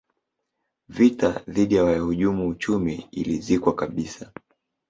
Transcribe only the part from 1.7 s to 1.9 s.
ya